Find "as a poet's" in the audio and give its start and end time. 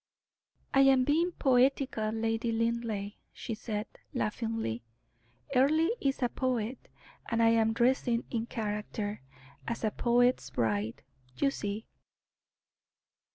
9.67-10.49